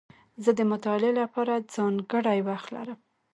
زه 0.43 0.51
د 0.59 0.61
مطالعې 0.71 1.11
له 1.19 1.25
پاره 1.33 1.55
ځانګړی 1.75 2.39
وخت 2.49 2.67
لرم. 2.75 2.99